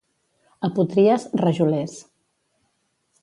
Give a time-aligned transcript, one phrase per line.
[0.67, 1.95] A Potries, rajolers.